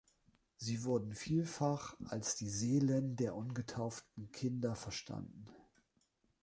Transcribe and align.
Sie 0.57 0.83
wurden 0.83 1.13
vielfach 1.13 1.95
als 2.09 2.35
die 2.35 2.49
Seelen 2.49 3.15
der 3.17 3.35
ungetauften 3.35 4.31
Kinder 4.31 4.73
verstanden. 4.75 5.45